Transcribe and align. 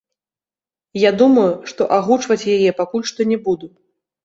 Я 1.01 1.11
думаю, 1.21 1.51
што 1.73 1.89
агучваць 1.99 2.39
яе 2.57 2.75
пакуль 2.83 3.07
што 3.13 3.31
не 3.35 3.41
буду. 3.47 3.73